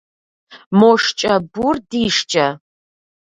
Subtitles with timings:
[0.77, 2.47] Мо шкӏэ бур ди шкӏэ?